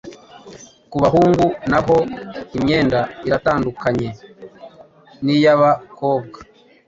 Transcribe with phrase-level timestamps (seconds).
[0.89, 1.97] Ku bahungu na ho
[2.57, 4.07] imyenda iratandukanye
[5.23, 6.37] n’iy’abakobwa